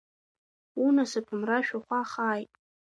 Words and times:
Унасыԥ 0.85 1.27
мра 1.39 1.59
шәахәа-хааит. 1.65 2.51